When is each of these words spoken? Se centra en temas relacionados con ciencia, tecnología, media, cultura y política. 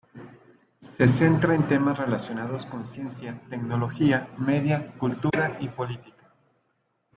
Se 0.97 1.07
centra 1.09 1.53
en 1.53 1.67
temas 1.67 1.95
relacionados 1.99 2.65
con 2.65 2.87
ciencia, 2.87 3.39
tecnología, 3.51 4.29
media, 4.39 4.95
cultura 4.97 5.57
y 5.59 5.67
política. 5.69 6.33